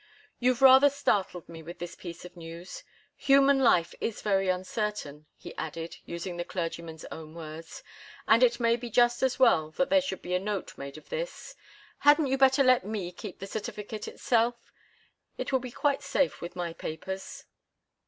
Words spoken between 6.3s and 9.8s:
the clergyman's own words, "and it may be just as well